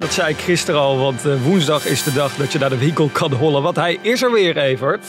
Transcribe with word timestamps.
Dat 0.00 0.12
zei 0.12 0.28
ik 0.32 0.38
gisteren 0.40 0.80
al, 0.80 0.98
want 0.98 1.26
eh, 1.26 1.42
woensdag 1.42 1.86
is 1.86 2.02
de 2.02 2.12
dag 2.12 2.34
dat 2.36 2.52
je 2.52 2.58
naar 2.58 2.70
de 2.70 2.78
winkel 2.78 3.08
kan 3.12 3.32
hollen. 3.32 3.62
Want 3.62 3.76
hij 3.76 3.98
is 4.02 4.22
er 4.22 4.32
weer, 4.32 4.56
Evert. 4.56 5.04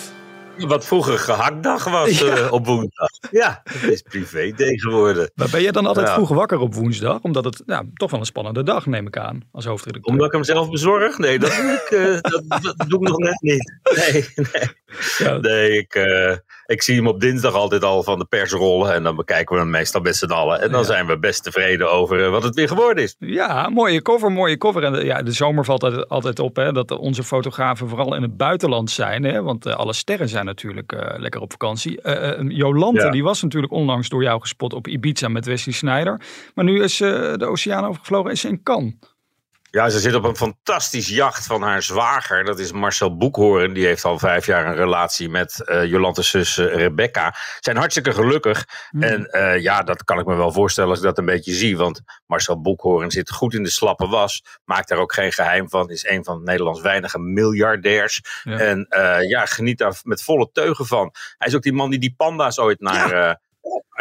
Wat 0.57 0.85
vroeger 0.85 1.17
gehaktdag 1.19 1.83
was 1.83 2.23
eh, 2.23 2.51
op 2.51 2.65
woensdag. 2.65 3.09
Ja, 3.31 3.61
het 3.63 3.83
is 3.91 4.01
privé 4.01 4.51
geworden. 4.55 5.31
Maar 5.35 5.47
ben 5.51 5.61
je 5.61 5.71
dan 5.71 5.85
altijd 5.85 6.07
Ja. 6.07 6.13
vroeg 6.13 6.29
wakker 6.29 6.59
op 6.59 6.73
woensdag? 6.75 7.19
Omdat 7.21 7.43
het 7.45 7.63
ja, 7.65 7.83
toch 7.93 8.11
wel 8.11 8.19
een 8.19 8.25
spannende 8.25 8.63
dag, 8.63 8.85
neem 8.85 9.07
ik 9.07 9.17
aan, 9.17 9.41
als 9.51 9.65
hoofdredacteur. 9.65 10.11
Omdat 10.13 10.27
ik 10.27 10.33
hem 10.33 10.43
zelf 10.43 10.69
bezorg? 10.69 11.17
Nee, 11.17 11.39
dat 11.39 11.51
doe 11.51 11.81
ik, 11.85 11.97
eh, 11.99 12.31
dat, 12.31 12.43
dat 12.77 12.89
doe 12.89 13.01
ik 13.01 13.07
nog 13.07 13.17
net 13.17 13.41
niet. 13.41 13.73
Nee, 13.95 14.25
nee. 14.35 14.69
Ja. 15.17 15.37
nee 15.37 15.77
ik, 15.77 15.95
eh, 15.95 16.35
ik 16.65 16.81
zie 16.81 16.95
hem 16.95 17.07
op 17.07 17.19
dinsdag 17.19 17.53
altijd 17.53 17.83
al 17.83 18.03
van 18.03 18.19
de 18.19 18.25
pers 18.25 18.51
rollen. 18.51 18.93
En 18.93 19.03
dan 19.03 19.15
bekijken 19.15 19.55
we 19.55 19.61
hem 19.61 19.69
meestal 19.69 20.01
met 20.01 20.15
z'n 20.15 20.31
allen. 20.31 20.61
En 20.61 20.71
dan 20.71 20.79
Ja. 20.79 20.85
zijn 20.85 21.07
we 21.07 21.19
best 21.19 21.43
tevreden 21.43 21.91
over 21.91 22.23
eh, 22.23 22.29
wat 22.29 22.43
het 22.43 22.55
weer 22.55 22.67
geworden 22.67 23.03
is. 23.03 23.15
Ja, 23.19 23.69
mooie 23.69 24.01
cover, 24.01 24.31
mooie 24.31 24.57
cover. 24.57 24.83
En 24.83 24.93
de, 24.93 25.03
ja, 25.05 25.21
de 25.21 25.31
zomer 25.31 25.65
valt 25.65 25.83
altijd, 25.83 26.09
altijd 26.09 26.39
op 26.39 26.55
hè, 26.55 26.71
dat 26.71 26.91
onze 26.91 27.23
fotografen 27.23 27.89
vooral 27.89 28.15
in 28.15 28.21
het 28.21 28.37
buitenland 28.37 28.91
zijn. 28.91 29.23
Hè, 29.23 29.41
want 29.41 29.65
eh, 29.65 29.75
alle 29.75 29.93
sterren 29.93 30.29
zijn 30.29 30.45
natuurlijk 30.45 30.91
eh, 30.91 31.19
lekker 31.19 31.41
op 31.41 31.51
vakantie. 31.51 32.01
Eh, 32.01 32.29
eh, 32.39 32.45
Jolante, 32.47 33.01
Ja. 33.01 33.09
die 33.11 33.23
was 33.23 33.41
natuurlijk 33.41 33.73
onlangs 33.73 34.09
door 34.09 34.23
jou 34.23 34.39
gespot 34.41 34.73
op 34.73 34.87
Ibiza 34.87 35.27
met 35.27 35.45
Wesley 35.45 35.73
Sneijder. 35.73 36.21
Maar 36.55 36.65
nu 36.65 36.83
is 36.83 36.97
de 36.97 37.45
oceaan 37.45 37.85
overgevlogen, 37.85 38.31
is 38.31 38.39
ze 38.41 38.47
in 38.47 38.63
Cannes. 38.63 38.93
Ja, 39.71 39.89
ze 39.89 39.99
zit 39.99 40.15
op 40.15 40.23
een 40.23 40.35
fantastisch 40.35 41.07
jacht 41.07 41.45
van 41.45 41.61
haar 41.61 41.81
zwager. 41.81 42.43
Dat 42.43 42.59
is 42.59 42.71
Marcel 42.71 43.17
Boekhoorn. 43.17 43.73
Die 43.73 43.85
heeft 43.85 44.05
al 44.05 44.19
vijf 44.19 44.45
jaar 44.45 44.65
een 44.65 44.75
relatie 44.75 45.29
met 45.29 45.65
eh 45.65 45.85
Jolante's 45.85 46.29
zus 46.29 46.57
eh, 46.57 46.75
Rebecca. 46.75 47.35
Zijn 47.59 47.77
hartstikke 47.77 48.13
gelukkig. 48.13 48.65
En 48.99 49.25
eh, 49.25 49.61
ja, 49.61 49.83
dat 49.83 50.03
kan 50.03 50.19
ik 50.19 50.25
me 50.25 50.35
wel 50.35 50.51
voorstellen 50.51 50.89
als 50.89 50.99
ik 50.99 51.05
dat 51.05 51.17
een 51.17 51.25
beetje 51.25 51.53
zie. 51.53 51.77
Want 51.77 52.01
Marcel 52.25 52.61
Boekhoorn 52.61 53.11
zit 53.11 53.31
goed 53.31 53.53
in 53.53 53.63
de 53.63 53.69
slappe 53.69 54.07
was. 54.07 54.43
Maakt 54.63 54.89
daar 54.89 54.97
ook 54.97 55.13
geen 55.13 55.31
geheim 55.31 55.69
van. 55.69 55.89
Is 55.89 56.09
een 56.09 56.23
van 56.23 56.43
Nederlands 56.43 56.81
weinige 56.81 57.19
miljardairs. 57.19 58.21
Ja. 58.43 58.57
En 58.57 58.87
ja, 59.27 59.45
geniet 59.45 59.77
daar 59.77 59.99
met 60.03 60.23
volle 60.23 60.49
teugen 60.51 60.85
van. 60.85 61.13
Hij 61.37 61.47
is 61.47 61.55
ook 61.55 61.61
die 61.61 61.73
man 61.73 61.89
die 61.89 61.99
die 61.99 62.13
panda's 62.17 62.59
ooit 62.59 62.79
naar... 62.79 63.39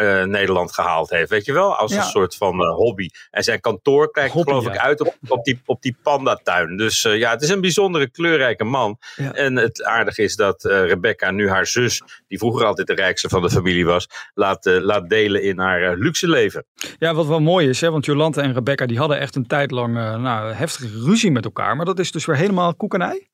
eh, 0.00 0.24
Nederland 0.24 0.72
gehaald 0.72 1.10
heeft, 1.10 1.30
weet 1.30 1.44
je 1.44 1.52
wel? 1.52 1.76
Als 1.76 1.92
Ja. 1.92 1.98
een 1.98 2.04
soort 2.04 2.36
van 2.36 2.60
eh, 2.60 2.74
hobby. 2.74 3.08
En 3.30 3.42
zijn 3.42 3.60
kantoor 3.60 4.10
kijkt 4.10 4.32
Hobby, 4.32 4.48
geloof 4.50 4.64
ja. 4.64 4.72
ik 4.72 4.78
uit 4.78 5.00
op, 5.00 5.14
op 5.28 5.44
die, 5.44 5.60
op 5.66 5.82
die 5.82 5.96
pandatuin. 6.02 6.76
Dus 6.76 7.04
eh, 7.04 7.18
ja, 7.18 7.30
het 7.30 7.42
is 7.42 7.48
een 7.48 7.60
bijzondere 7.60 8.10
kleurrijke 8.10 8.64
man. 8.64 8.98
Ja. 9.16 9.32
En 9.32 9.56
het 9.56 9.84
aardige 9.84 10.22
is 10.22 10.36
dat 10.36 10.64
Rebecca 10.64 11.30
nu 11.30 11.48
haar 11.48 11.66
zus, 11.66 12.02
die 12.28 12.38
vroeger 12.38 12.66
altijd 12.66 12.86
de 12.86 12.94
rijkste 12.94 13.28
van 13.28 13.42
de 13.42 13.50
familie 13.50 13.84
was, 13.84 14.08
laat, 14.34 14.64
laat 14.64 15.08
delen 15.08 15.42
in 15.42 15.58
haar 15.58 15.96
luxe 15.96 16.28
leven. 16.28 16.64
Ja, 16.98 17.14
wat 17.14 17.26
wel 17.26 17.40
mooi 17.40 17.68
is, 17.68 17.80
hè, 17.80 17.90
want 17.90 18.04
Jolante 18.04 18.40
en 18.40 18.52
Rebecca 18.52 18.86
die 18.86 18.98
hadden 18.98 19.18
echt 19.18 19.36
een 19.36 19.46
tijd 19.46 19.70
lang 19.70 19.94
nou, 19.94 20.52
heftige 20.52 21.04
ruzie 21.04 21.30
met 21.30 21.44
elkaar. 21.44 21.76
Maar 21.76 21.86
dat 21.86 21.98
is 21.98 22.12
dus 22.12 22.24
weer 22.24 22.36
helemaal 22.36 22.74
koek 22.74 22.94
en 22.94 23.02
ei. 23.02 23.28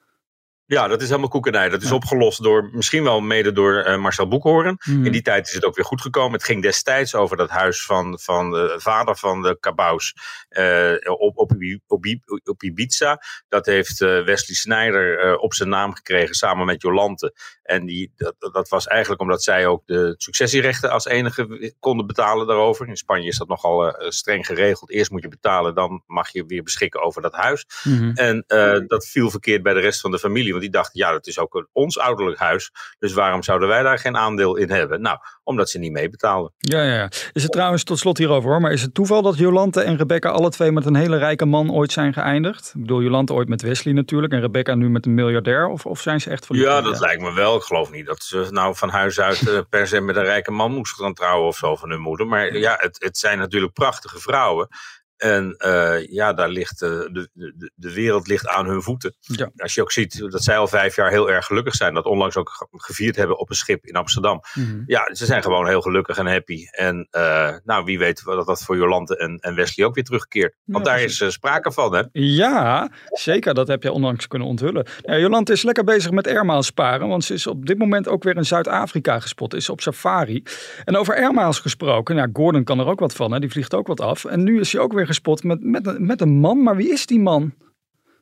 Ja, 0.66 0.88
dat 0.88 1.02
is 1.02 1.08
helemaal 1.08 1.28
koekenij. 1.28 1.68
Dat 1.68 1.82
is 1.82 1.92
opgelost 1.92 2.42
door, 2.42 2.68
misschien 2.72 3.02
wel 3.02 3.20
mede 3.20 3.52
door 3.52 3.76
eh, 3.76 3.98
Marcel 3.98 4.28
Boekhoorn. 4.28 4.76
Hmm. 4.78 5.04
In 5.04 5.12
die 5.12 5.22
tijd 5.22 5.46
is 5.48 5.54
het 5.54 5.64
ook 5.64 5.76
weer 5.76 5.84
goed 5.84 6.00
gekomen. 6.00 6.32
Het 6.32 6.44
ging 6.44 6.62
destijds 6.62 7.14
over 7.14 7.36
dat 7.36 7.48
huis 7.50 7.84
van, 7.84 8.18
van 8.22 8.50
de 8.50 8.74
vader 8.76 9.16
van 9.16 9.42
de 9.42 9.56
Kabaus 9.60 10.14
eh, 10.48 10.92
op, 11.04 11.38
op, 11.38 11.50
op, 11.86 12.06
Ibi- 12.06 12.40
op 12.44 12.62
Ibiza. 12.62 13.22
Dat 13.48 13.66
heeft 13.66 14.00
eh, 14.00 14.08
Wesley 14.08 14.56
Sneijder 14.56 15.18
eh, 15.18 15.42
op 15.42 15.54
zijn 15.54 15.68
naam 15.68 15.94
gekregen 15.94 16.34
samen 16.34 16.66
met 16.66 16.82
Jolante. 16.82 17.34
En 17.62 17.86
die, 17.86 18.12
dat, 18.16 18.34
dat 18.38 18.68
was 18.68 18.86
eigenlijk 18.86 19.20
omdat 19.20 19.42
zij 19.42 19.66
ook 19.66 19.82
de 19.86 20.14
successierechten 20.16 20.90
als 20.90 21.04
enige 21.04 21.74
konden 21.78 22.06
betalen 22.06 22.46
daarover. 22.46 22.88
In 22.88 22.96
Spanje 22.96 23.28
is 23.28 23.38
dat 23.38 23.48
nogal 23.48 23.94
streng 24.08 24.46
geregeld. 24.46 24.90
Eerst 24.90 25.10
moet 25.10 25.22
je 25.22 25.28
betalen, 25.28 25.74
dan 25.74 26.02
mag 26.06 26.32
je 26.32 26.44
weer 26.46 26.62
beschikken 26.62 27.02
over 27.02 27.22
dat 27.22 27.34
huis. 27.34 27.66
Mhm. 27.82 28.10
En 28.14 28.44
dat 28.86 29.06
viel 29.06 29.30
verkeerd 29.30 29.62
bij 29.62 29.74
de 29.74 29.80
rest 29.80 30.00
van 30.00 30.10
de 30.10 30.18
familie. 30.18 30.54
Want 30.58 30.62
die 30.72 30.80
dachten, 30.80 31.00
ja, 31.00 31.12
dat 31.12 31.26
is 31.26 31.38
ook 31.38 31.54
een- 31.54 31.68
ons 31.72 31.98
ouderlijk 31.98 32.38
huis. 32.38 32.70
Dus 32.98 33.12
waarom 33.12 33.42
zouden 33.42 33.68
wij 33.68 33.82
daar 33.82 33.98
geen 33.98 34.16
aandeel 34.16 34.56
in 34.56 34.70
hebben? 34.70 35.00
Nou, 35.00 35.18
omdat 35.44 35.70
ze 35.70 35.78
niet 35.78 35.92
meebetalen. 35.92 36.52
Ja, 36.58 36.82
ja, 36.82 36.94
ja. 36.94 37.10
Is 37.32 37.42
het 37.42 37.52
trouwens 37.52 37.84
tot 37.84 37.98
slot 37.98 38.18
hierover 38.18 38.50
hoor, 38.50 38.60
maar 38.60 38.72
is 38.72 38.82
het 38.82 38.94
toeval 38.94 39.22
dat 39.22 39.38
Jolante 39.38 39.80
en 39.80 39.96
Rebecca 39.96 40.28
alle 40.30 40.50
twee 40.50 40.72
met 40.72 40.86
een 40.86 40.94
hele 40.94 41.18
rijke 41.18 41.44
man 41.46 41.72
ooit 41.72 41.92
zijn 41.92 42.12
geëindigd? 42.12 42.72
Ik 42.74 42.80
bedoel, 42.80 43.02
Jolante 43.02 43.32
ooit 43.32 43.48
met 43.48 43.62
Wesley 43.62 43.94
natuurlijk 43.94 44.32
en 44.32 44.40
Rebecca 44.40 44.74
nu 44.74 44.88
met 44.90 45.06
een 45.06 45.14
miljardair. 45.14 45.66
Of, 45.68 45.86
of 45.86 46.00
zijn 46.00 46.20
ze 46.20 46.30
echt 46.30 46.46
van 46.46 46.56
Ja, 46.56 46.80
dat 46.80 47.00
lijkt 47.00 47.22
me 47.22 47.32
wel. 47.32 47.56
Ik 47.56 47.62
geloof 47.62 47.90
niet 47.90 48.06
dat 48.06 48.22
ze 48.22 48.46
nou 48.50 48.76
van 48.76 48.88
huis 48.88 49.20
uit 49.20 49.48
eh, 49.48 49.58
per 49.70 49.86
se 49.86 50.00
met 50.00 50.16
een 50.16 50.24
rijke 50.24 50.50
man 50.50 50.72
moest 50.72 50.94
gaan 50.94 51.14
trouwen 51.14 51.46
of 51.48 51.56
zo 51.56 51.76
van 51.76 51.90
hun 51.90 52.00
moeder. 52.00 52.26
Maar 52.26 52.56
ja, 52.56 52.76
het, 52.80 52.96
het 53.04 53.18
zijn 53.18 53.38
natuurlijk 53.38 53.72
prachtige 53.72 54.18
vrouwen. 54.20 54.68
En 55.16 55.54
eh, 55.58 56.06
ja, 56.08 56.32
daar 56.32 56.48
ligt, 56.48 56.82
eh, 56.82 56.88
de, 56.90 57.28
de, 57.32 57.70
de 57.74 57.92
wereld 57.94 58.26
ligt 58.28 58.48
aan 58.48 58.66
hun 58.66 58.82
voeten. 58.82 59.14
Ja. 59.20 59.50
Als 59.56 59.74
je 59.74 59.80
ook 59.80 59.92
ziet 59.92 60.18
dat 60.30 60.42
zij 60.42 60.58
al 60.58 60.68
vijf 60.68 60.96
jaar 60.96 61.10
heel 61.10 61.30
erg 61.30 61.46
gelukkig 61.46 61.74
zijn. 61.74 61.94
Dat 61.94 62.04
onlangs 62.04 62.36
ook 62.36 62.50
ge- 62.50 62.66
gevierd 62.70 63.16
hebben 63.16 63.38
op 63.38 63.50
een 63.50 63.56
schip 63.56 63.86
in 63.86 63.94
Amsterdam. 63.94 64.40
Mhm. 64.54 64.82
Ja, 64.86 65.08
ze 65.14 65.24
zijn 65.26 65.42
gewoon 65.42 65.68
heel 65.68 65.80
gelukkig 65.80 66.16
en 66.18 66.26
happy. 66.26 66.64
En 66.70 67.08
eh, 67.10 67.52
nou, 67.64 67.84
wie 67.84 67.98
weet 67.98 68.24
dat 68.24 68.46
dat 68.46 68.62
voor 68.62 68.76
Jolante 68.76 69.16
en, 69.18 69.38
en 69.38 69.54
Wesley 69.54 69.86
ook 69.86 69.94
weer 69.94 70.04
terugkeert. 70.04 70.54
Want 70.64 70.86
Ja, 70.86 70.92
daar 70.92 71.02
is 71.02 71.24
sprake 71.28 71.72
van, 71.72 71.94
hè? 71.94 72.02
Ja, 72.12 72.90
zeker. 73.10 73.54
Dat 73.54 73.68
heb 73.68 73.82
je 73.82 73.92
onlangs 73.92 74.26
kunnen 74.26 74.48
onthullen. 74.48 74.86
Ja, 75.02 75.18
Jolante 75.18 75.52
is 75.52 75.62
lekker 75.62 75.84
bezig 75.84 76.10
met 76.10 76.26
airmaals 76.26 76.66
sparen, 76.66 77.08
want 77.08 77.24
ze 77.24 77.34
is 77.34 77.46
op 77.46 77.66
dit 77.66 77.78
moment 77.78 78.08
ook 78.08 78.22
weer 78.22 78.36
in 78.36 78.44
Zuid-Afrika 78.44 79.20
gespot. 79.20 79.54
Is 79.54 79.68
op 79.68 79.80
safari. 79.80 80.42
En 80.84 80.96
over 80.96 81.14
airmaals 81.16 81.60
gesproken, 81.60 82.16
nou, 82.16 82.28
Gordon 82.32 82.64
kan 82.64 82.78
er 82.78 82.86
ook 82.86 83.00
wat 83.00 83.12
van, 83.12 83.32
hè? 83.32 83.38
die 83.38 83.50
vliegt 83.50 83.74
ook 83.74 83.86
wat 83.86 84.00
af. 84.00 84.24
En 84.24 84.42
nu 84.42 84.60
is 84.60 84.72
hij 84.72 84.82
ook 84.82 84.92
weer 84.92 85.05
gespot 85.06 85.42
met, 85.44 85.62
met, 85.62 85.86
een- 85.86 86.06
met 86.06 86.20
een 86.20 86.38
man. 86.38 86.62
Maar 86.62 86.76
wie 86.76 86.92
is 86.92 87.06
die 87.06 87.20
man? 87.20 87.54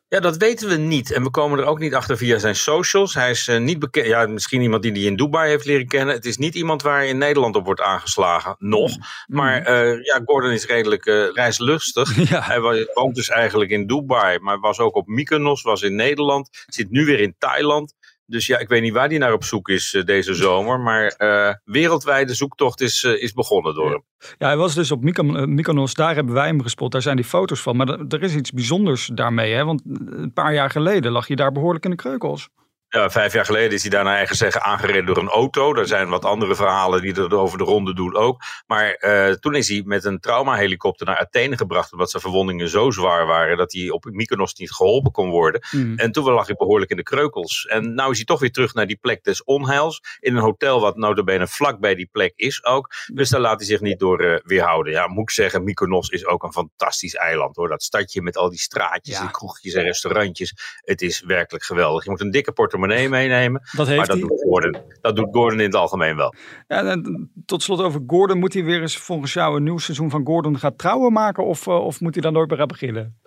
Ja, 0.09 0.21
dat 0.21 0.37
weten 0.37 0.69
we 0.69 0.75
niet. 0.77 1.13
En 1.13 1.23
we 1.23 1.31
komen 1.31 1.59
er 1.59 1.65
ook 1.65 1.79
niet 1.79 1.95
achter 1.95 2.17
via 2.17 2.39
zijn 2.39 2.57
socials. 2.57 3.15
Hij 3.15 3.31
is 3.31 3.49
eh, 3.49 3.61
niet 3.61 3.79
bekend. 3.79 4.07
Ja, 4.07 4.27
misschien 4.27 4.61
iemand 4.63 4.83
die 4.83 4.93
hij 4.93 5.01
in 5.01 5.17
Dubai 5.17 5.49
heeft 5.51 5.65
leren 5.65 5.87
kennen. 5.87 6.15
Het 6.15 6.25
is 6.25 6.37
niet 6.37 6.55
iemand 6.55 6.83
waar 6.83 7.07
in 7.07 7.19
Nederland 7.19 7.57
op 7.57 7.65
wordt 7.65 7.81
aangeslagen. 7.81 8.57
Nog. 8.59 8.91
Maar 9.27 9.63
eh, 9.63 10.03
ja, 10.03 10.21
Gordon 10.25 10.51
is 10.51 10.67
redelijk 10.67 11.07
eh, 11.07 11.33
reislustig. 11.33 12.17
Ja. 12.31 12.41
Hij 12.43 12.61
woont 12.95 13.15
dus 13.15 13.29
eigenlijk 13.29 13.71
in 13.71 13.87
Dubai. 13.87 14.39
Maar 14.39 14.59
was 14.61 14.79
ook 14.79 14.95
op 14.95 15.07
Mykonos, 15.07 15.63
was 15.63 15.83
in 15.83 15.95
Nederland. 15.95 16.49
Zit 16.67 16.91
nu 16.91 17.05
weer 17.05 17.21
in 17.21 17.35
Thailand. 17.39 17.95
Dus 18.27 18.47
ja, 18.47 18.59
ik 18.59 18.69
weet 18.69 18.83
niet 18.83 18.93
waar 18.93 19.09
hij 19.09 19.19
naar 19.19 19.33
op 19.33 19.45
zoek 19.45 19.69
is 19.69 19.95
eh, 19.95 20.05
deze 20.05 20.35
zomer. 20.35 20.81
Maar 20.81 21.07
eh, 21.07 21.55
wereldwijde 21.65 22.35
zoektocht 22.35 22.81
is, 22.81 23.05
eh, 23.05 23.23
is 23.23 23.33
begonnen 23.33 23.75
door 23.75 23.91
hem. 23.91 24.05
Ja, 24.39 24.47
hij 24.47 24.57
was 24.57 24.75
dus 24.75 24.91
op 24.91 25.03
Myko- 25.03 25.47
Mykonos, 25.47 25.95
daar 25.95 26.15
hebben 26.15 26.35
wij 26.35 26.47
hem 26.47 26.63
gespot. 26.63 26.93
Daar 26.93 27.03
zijn 27.03 27.17
die 27.17 27.25
foto's 27.25 27.61
van. 27.61 27.77
Maar 27.77 27.89
er 27.89 28.07
er 28.09 28.23
is 28.23 28.35
iets 28.35 28.51
bijzonders 28.53 29.11
daarmee, 29.15 29.53
hè? 29.53 29.65
want 29.65 29.83
een 30.07 30.33
paar 30.33 30.55
jaar 30.55 30.71
geleden 30.71 31.13
lag 31.13 31.29
je 31.29 31.37
daar 31.37 31.53
behoorlijk 31.53 31.85
in 31.85 31.91
de 31.91 31.97
kreukels. 31.97 32.49
Ja, 32.95 33.11
vijf 33.11 33.33
jaar 33.33 33.45
geleden 33.45 33.73
is 33.73 33.81
hij 33.83 33.91
daar 33.91 34.05
naar 34.05 34.17
eigen 34.17 34.37
zeggen 34.37 34.63
aangereden 34.63 35.07
door 35.07 35.17
een 35.17 35.29
auto. 35.29 35.75
Er 35.75 35.87
zijn 35.87 36.09
wat 36.09 36.25
andere 36.25 36.55
verhalen 36.55 37.03
die 37.03 37.15
er 37.15 37.37
over 37.37 37.59
de 37.59 37.65
ronde 37.65 37.95
doen 37.95 38.17
ook. 38.17 38.43
Maar 38.67 38.91
eh, 38.91 39.33
toen 39.33 39.55
is 39.55 39.69
hij 39.69 39.83
met 39.85 40.05
een 40.05 40.21
traumahelikopter 40.21 41.07
naar 41.07 41.19
Athene 41.19 41.57
gebracht. 41.57 41.93
Omdat 41.93 42.11
zijn 42.11 42.23
verwondingen 42.23 42.69
zo 42.69 42.91
zwaar 42.91 43.27
waren 43.27 43.57
dat 43.57 43.73
hij 43.73 43.91
op 43.91 44.05
Mykonos 44.05 44.55
niet 44.55 44.73
geholpen 44.73 45.13
kon 45.13 45.31
worden. 45.31 45.67
Mhm. 45.71 45.95
En 45.99 46.13
toen 46.13 46.25
lag 46.33 46.47
hij 46.47 46.55
behoorlijk 46.57 46.91
in 46.91 46.97
de 46.97 47.03
kreukels. 47.03 47.67
En 47.67 47.95
nou 47.95 48.11
is 48.11 48.17
hij 48.17 48.27
toch 48.27 48.41
weer 48.41 48.53
terug 48.53 48.75
naar 48.75 48.87
die 48.87 48.99
plek 49.01 49.25
des 49.25 49.45
onheils. 49.45 50.01
In 50.21 50.37
een 50.37 50.43
hotel 50.43 50.81
wat 50.81 50.97
notabene 50.97 51.49
vlak 51.49 51.81
bij 51.81 51.95
die 51.95 52.09
plek 52.13 52.33
is 52.37 52.65
ook. 52.65 52.95
Dus 53.13 53.29
daar 53.31 53.41
laat 53.41 53.59
hij 53.59 53.67
zich 53.67 53.81
niet 53.81 53.99
door 53.99 54.21
eh, 54.21 54.41
weerhouden. 54.45 54.93
Ja, 54.93 55.07
moet 55.07 55.23
ik 55.23 55.31
zeggen, 55.31 55.65
Mykonos 55.65 56.09
is 56.09 56.27
ook 56.27 56.43
een 56.43 56.53
fantastisch 56.53 57.15
eiland 57.15 57.57
hoor. 57.57 57.69
Dat 57.69 57.83
stadje 57.83 58.23
met 58.23 58.37
al 58.37 58.51
die 58.51 58.59
straatjes 58.59 59.17
Ja. 59.17 59.23
en 59.23 59.31
kroegjes 59.31 59.75
en 59.75 59.83
restaurantjes. 59.83 60.55
Het 60.81 61.03
is 61.03 61.21
werkelijk 61.21 61.65
geweldig. 61.65 62.05
Je 62.05 62.11
moet 62.11 62.21
een 62.21 62.31
dikke 62.31 62.53
portemonnee 62.53 62.83
meenemen. 62.89 63.63
Dat 63.77 63.87
heeft 63.87 63.99
Maar 63.99 64.07
dat 64.07 64.19
hij. 64.19 64.29
doet, 64.29 64.43
Gordon, 64.49 64.77
dat 65.01 65.17
doet 65.17 65.29
Gordon 65.31 65.59
in 65.59 65.67
het 65.67 65.75
algemeen 65.75 66.17
wel. 66.17 66.35
Ja, 66.69 66.85
en 66.85 67.31
tot 67.47 67.63
slot 67.63 67.81
over 67.81 68.01
Gordon. 68.07 68.39
Moet 68.39 68.55
hij 68.55 68.65
weer 68.65 68.81
eens 68.81 68.97
volgens 68.97 69.33
jou 69.33 69.57
een 69.57 69.63
nieuw 69.63 69.79
seizoen 69.79 70.11
van 70.11 70.27
Gordon 70.27 70.59
gaan 70.59 70.77
trouwen 70.77 71.13
maken? 71.13 71.45
Of, 71.45 71.67
eh, 71.67 71.85
of 71.85 72.01
moet 72.01 72.15
hij 72.15 72.23
daar 72.23 72.33
nooit 72.33 72.51
meer 72.51 72.67
beginnen? 72.67 73.19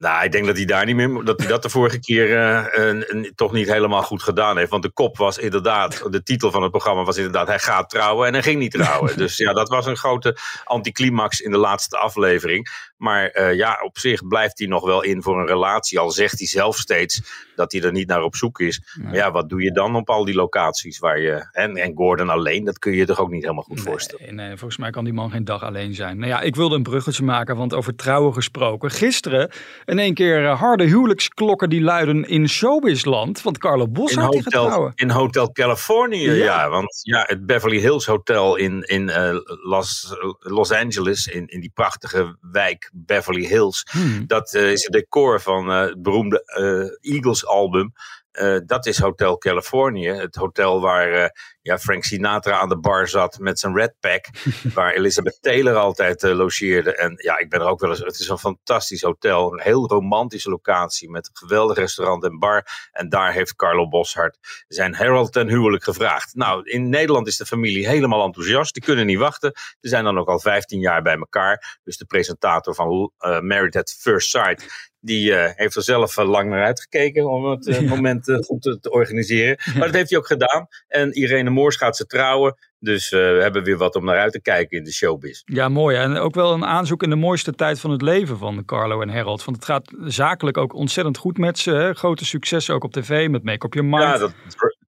Nou, 0.00 0.24
ik 0.24 0.32
denk 0.32 0.46
dat 0.46 0.56
hij 0.56 0.64
daar 0.64 0.86
niet 0.86 0.96
meer, 0.96 1.24
dat 1.24 1.38
hij 1.38 1.48
dat 1.48 1.62
de 1.62 1.68
vorige 1.68 2.00
keer 2.00 2.30
uh, 2.30 3.02
toch 3.34 3.52
niet 3.52 3.72
helemaal 3.72 4.02
goed 4.02 4.22
gedaan 4.22 4.56
heeft. 4.56 4.70
Want 4.70 4.82
de 4.82 4.90
kop 4.90 5.16
was 5.16 5.38
inderdaad, 5.38 6.12
de 6.12 6.22
titel 6.22 6.50
van 6.50 6.62
het 6.62 6.70
programma 6.70 7.04
was 7.04 7.16
inderdaad, 7.16 7.46
hij 7.46 7.58
gaat 7.58 7.90
trouwen 7.90 8.26
en 8.26 8.32
hij 8.32 8.42
ging 8.42 8.58
niet 8.58 8.72
trouwen. 8.72 9.16
dus 9.16 9.36
ja, 9.36 9.52
dat 9.52 9.68
was 9.68 9.86
een 9.86 9.96
grote 9.96 10.36
anticlimax 10.64 11.40
in 11.40 11.50
de 11.50 11.56
laatste 11.56 11.98
aflevering. 11.98 12.90
Maar 12.96 13.36
uh, 13.36 13.54
ja, 13.54 13.80
op 13.82 13.98
zich 13.98 14.26
blijft 14.26 14.58
hij 14.58 14.68
nog 14.68 14.84
wel 14.84 15.02
in 15.02 15.22
voor 15.22 15.40
een 15.40 15.46
relatie. 15.46 15.98
Al 15.98 16.10
zegt 16.10 16.38
hij 16.38 16.48
zelf 16.48 16.76
steeds 16.76 17.48
dat 17.54 17.72
hij 17.72 17.82
er 17.82 17.92
niet 17.92 18.08
naar 18.08 18.22
op 18.22 18.36
zoek 18.36 18.60
is. 18.60 18.82
Maar 19.02 19.14
ja, 19.14 19.30
wat 19.30 19.48
doe 19.48 19.62
je 19.62 19.72
dan 19.72 19.96
op 19.96 20.10
al 20.10 20.24
die 20.24 20.34
locaties 20.34 20.98
waar 20.98 21.20
je. 21.20 21.48
En, 21.52 21.76
en 21.76 21.96
Gordon 21.96 22.28
alleen, 22.28 22.64
dat 22.64 22.78
kun 22.78 22.92
je 22.92 22.98
je 22.98 23.06
toch 23.06 23.20
ook 23.20 23.30
niet 23.30 23.42
helemaal 23.42 23.62
goed 23.62 23.80
voorstellen. 23.80 24.34
Nee, 24.34 24.56
volgens 24.56 24.76
mij 24.76 24.90
kan 24.90 25.04
die 25.04 25.12
man 25.12 25.30
geen 25.30 25.44
dag 25.44 25.62
alleen 25.62 25.94
zijn. 25.94 26.18
Nou 26.18 26.30
ja, 26.30 26.40
ik 26.40 26.56
wilde 26.56 26.76
een 26.76 26.82
bruggetje 26.82 27.24
maken, 27.24 27.56
want 27.56 27.74
over 27.74 27.94
trouwen 27.94 28.34
gesproken. 28.34 28.90
Gisteren 28.90 29.50
in 29.90 29.98
één 29.98 30.14
keer 30.14 30.44
eh, 30.44 30.60
harde 30.60 30.84
huwelijksklokken 30.84 31.68
die 31.68 31.80
luiden 31.80 32.28
in 32.28 32.48
showbizland. 32.48 33.42
Want 33.42 33.58
Carlo 33.58 33.88
Bos 33.88 34.14
had 34.14 34.32
die 34.32 34.42
getrouwen. 34.42 34.92
In 34.94 35.10
Hotel 35.10 35.52
California, 35.52 36.32
ja. 36.32 36.68
Want 36.68 37.00
ja, 37.02 37.24
het 37.26 37.46
Beverly 37.46 37.78
Hills 37.78 38.06
Hotel 38.06 38.56
in, 38.56 38.82
in 38.82 39.02
uh, 39.08 39.34
Los, 39.62 40.16
Los 40.38 40.72
Angeles, 40.72 41.26
in, 41.26 41.46
in 41.46 41.60
die 41.60 41.70
prachtige 41.74 42.36
wijk 42.40 42.90
Beverly 42.92 43.44
Hills. 43.46 43.86
Hmm. 43.90 44.26
Dat 44.26 44.54
uh, 44.54 44.70
is 44.70 44.84
het 44.84 44.92
decor 44.92 45.40
van 45.40 45.68
uh, 45.68 45.80
het 45.80 46.02
beroemde 46.02 46.98
Eagles 47.00 47.46
album. 47.46 47.92
Uh, 48.32 48.58
dat 48.66 48.86
is 48.86 48.98
Hotel 48.98 49.38
California. 49.38 50.14
Het 50.14 50.34
hotel 50.34 50.80
waar 50.80 51.12
uh, 51.12 51.24
ja, 51.62 51.78
Frank 51.78 52.04
Sinatra 52.04 52.58
aan 52.58 52.68
de 52.68 52.78
bar 52.78 53.08
zat 53.08 53.38
met 53.38 53.58
zijn 53.58 53.76
Red 53.76 53.94
Pack. 54.00 54.24
waar 54.74 54.92
Elizabeth 54.92 55.38
Taylor 55.40 55.74
altijd 55.74 56.22
uh, 56.22 56.34
logeerde. 56.34 56.96
En 56.96 57.14
ja, 57.16 57.38
ik 57.38 57.48
ben 57.48 57.60
er 57.60 57.66
ook 57.66 57.80
wel 57.80 57.90
eens. 57.90 57.98
Het 57.98 58.18
is 58.18 58.28
een 58.28 58.38
fantastisch 58.38 59.02
hotel. 59.02 59.52
Een 59.52 59.60
heel 59.60 59.88
romantische 59.88 60.50
locatie 60.50 61.10
met 61.10 61.26
een 61.26 61.36
geweldig 61.36 61.76
restaurant 61.76 62.24
en 62.24 62.38
bar. 62.38 62.66
En 62.92 63.08
daar 63.08 63.32
heeft 63.32 63.56
Carlo 63.56 63.88
Boshart 63.88 64.64
zijn 64.68 64.94
Harold 64.94 65.32
ten 65.32 65.48
huwelijk 65.48 65.84
gevraagd. 65.84 66.34
Nou, 66.34 66.62
in 66.70 66.88
Nederland 66.88 67.26
is 67.26 67.36
de 67.36 67.46
familie 67.46 67.88
helemaal 67.88 68.24
enthousiast. 68.24 68.74
Die 68.74 68.82
kunnen 68.82 69.06
niet 69.06 69.18
wachten. 69.18 69.52
Ze 69.54 69.88
zijn 69.88 70.04
dan 70.04 70.18
ook 70.18 70.28
al 70.28 70.40
15 70.40 70.80
jaar 70.80 71.02
bij 71.02 71.16
elkaar. 71.16 71.78
Dus 71.84 71.96
de 71.96 72.04
presentator 72.04 72.74
van 72.74 73.12
Married 73.18 73.76
at 73.76 73.90
First 73.90 74.30
Sight 74.30 74.89
die 75.00 75.30
uh, 75.30 75.44
heeft 75.54 75.76
er 75.76 75.82
zelf 75.82 76.18
uh, 76.18 76.28
lang 76.28 76.50
naar 76.50 76.64
uitgekeken 76.64 77.30
om 77.30 77.44
het 77.44 77.66
uh, 77.66 77.80
moment 77.80 78.38
goed 78.46 78.62
te, 78.62 78.78
te, 78.80 78.90
organiseren. 78.90 79.58
Maar 79.76 79.86
dat 79.86 79.94
heeft 79.94 80.10
hij 80.10 80.18
ook 80.18 80.26
gedaan. 80.26 80.66
En 80.88 81.12
Irene 81.12 81.50
Moors 81.50 81.76
gaat 81.76 81.96
ze 81.96 82.06
trouwen. 82.06 82.56
Dus 82.78 83.10
we 83.10 83.38
hebben 83.40 83.64
weer 83.64 83.76
wat 83.76 83.96
om 83.96 84.04
naar 84.04 84.18
uit 84.18 84.32
te 84.32 84.40
kijken 84.40 84.78
in 84.78 84.84
de 84.84 84.92
showbiz. 84.92 85.42
Ja, 85.44 85.68
mooi. 85.68 85.96
En 85.96 86.16
ook 86.16 86.34
wel 86.34 86.52
een 86.52 86.64
aanzoek 86.64 87.02
in 87.02 87.10
de 87.10 87.16
mooiste 87.16 87.54
tijd 87.54 87.80
van 87.80 87.90
het 87.90 88.02
leven 88.02 88.38
van 88.38 88.64
Carlo 88.64 89.00
en 89.00 89.08
Harold. 89.08 89.44
Want 89.44 89.56
het 89.56 89.66
gaat 89.66 89.94
zakelijk 90.04 90.56
ook 90.56 90.74
ontzettend 90.74 91.16
goed 91.16 91.38
met 91.38 91.58
ze. 91.58 91.70
Hè? 91.70 91.94
Grote 91.94 92.24
successen 92.24 92.74
ook 92.74 92.84
op 92.84 92.92
tv 92.92 93.28
met 93.28 93.44
Make 93.44 93.66
Up 93.66 93.74
Your 93.74 93.88
Mind. 93.88 94.02
Ja, 94.02 94.18
dat, 94.18 94.34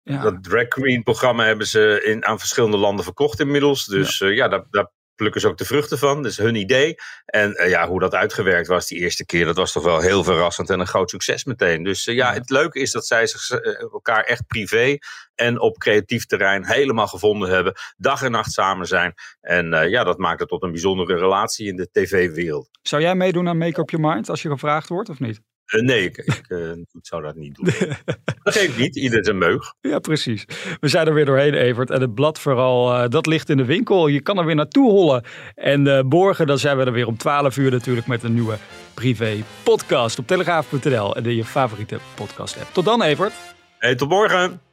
ja. 0.02 0.22
dat 0.22 0.44
drag 0.44 0.68
queen 0.68 1.02
programma 1.02 1.44
hebben 1.44 1.66
ze 1.66 2.02
in, 2.04 2.24
aan 2.24 2.38
verschillende 2.38 2.76
landen 2.76 3.04
verkocht 3.04 3.40
inmiddels. 3.40 3.84
Dus 3.84 4.18
ja, 4.18 4.28
ja 4.28 4.48
daar, 4.48 4.64
daar 4.70 4.90
plukken 5.22 5.40
ze 5.40 5.48
ook 5.48 5.58
de 5.58 5.64
vruchten 5.64 5.98
van. 5.98 6.22
Dat 6.22 6.30
is 6.30 6.36
hun 6.36 6.54
idee. 6.54 6.94
En 7.24 7.50
uh, 7.50 7.68
ja, 7.68 7.88
hoe 7.88 8.00
dat 8.00 8.14
uitgewerkt 8.14 8.68
was 8.68 8.86
die 8.86 8.98
eerste 8.98 9.26
keer, 9.26 9.44
dat 9.44 9.56
was 9.56 9.72
toch 9.72 9.84
wel 9.84 10.00
heel 10.00 10.24
verrassend 10.24 10.70
en 10.70 10.80
een 10.80 10.86
groot 10.86 11.10
succes 11.10 11.44
meteen. 11.44 11.82
Dus 11.82 12.06
uh, 12.06 12.14
ja, 12.14 12.32
het 12.32 12.50
leuke 12.50 12.80
is 12.80 12.90
dat 12.90 13.06
zij 13.06 13.26
zich, 13.26 13.50
uh, 13.50 13.80
elkaar 13.80 14.22
echt 14.22 14.46
privé 14.46 14.96
en 15.34 15.60
op 15.60 15.78
creatief 15.78 16.26
terrein 16.26 16.66
helemaal 16.66 17.06
gevonden 17.06 17.48
hebben. 17.48 17.72
Dag 17.96 18.22
en 18.22 18.30
nacht 18.30 18.52
samen 18.52 18.86
zijn. 18.86 19.14
En 19.40 19.90
ja, 19.90 20.04
dat 20.04 20.18
maakt 20.18 20.40
het 20.40 20.48
tot 20.48 20.62
een 20.62 20.70
bijzondere 20.70 21.18
relatie 21.18 21.66
in 21.66 21.76
de 21.76 21.88
tv-wereld. 21.92 22.68
Zou 22.82 23.02
jij 23.02 23.14
meedoen 23.14 23.48
aan 23.48 23.58
Make 23.58 23.80
Up 23.80 23.90
Your 23.90 24.08
Mind 24.08 24.28
als 24.28 24.42
je 24.42 24.48
gevraagd 24.48 24.88
wordt 24.88 25.08
of 25.08 25.20
niet? 25.20 25.40
Uh, 25.72 25.82
nee, 25.82 26.04
ik, 26.04 26.16
ik, 26.16 26.42
ik, 26.48 26.86
zou 27.02 27.22
dat 27.22 27.34
niet 27.34 27.54
doen. 27.54 27.64
dat 28.42 28.54
geeft 28.54 28.78
niet, 28.78 28.96
ieder 28.96 29.24
zijn 29.24 29.38
meug. 29.38 29.74
Ja, 29.80 29.98
precies. 29.98 30.44
We 30.80 30.88
zijn 30.88 31.06
er 31.06 31.14
weer 31.14 31.24
doorheen, 31.24 31.54
Evert. 31.54 31.90
En 31.90 32.00
het 32.00 32.14
blad 32.14 32.38
vooral, 32.38 33.02
uh, 33.02 33.08
dat 33.08 33.26
ligt 33.26 33.48
in 33.48 33.56
de 33.56 33.64
winkel. 33.64 34.06
Je 34.06 34.20
kan 34.20 34.38
er 34.38 34.44
weer 34.44 34.54
naartoe 34.54 34.90
hollen. 34.90 35.24
En 35.54 36.06
morgen, 36.06 36.46
dan 36.46 36.58
zijn 36.58 36.76
we 36.76 36.84
er 36.84 36.92
weer 36.92 37.06
om 37.06 37.16
12 37.16 37.56
uur 37.56 37.70
natuurlijk 37.70 38.06
met 38.06 38.22
een 38.22 38.34
nieuwe 38.34 38.56
privé 38.94 39.42
podcast 39.62 40.18
op 40.18 40.26
telegraaf.nl 40.26 41.16
en 41.16 41.22
de 41.22 41.36
je 41.36 41.44
favoriete 41.44 41.98
podcast 42.14 42.56
app. 42.60 42.68
Tot 42.72 42.84
dan, 42.84 43.02
Evert. 43.02 43.32
Hey, 43.78 43.94
tot 43.94 44.08
morgen. 44.08 44.71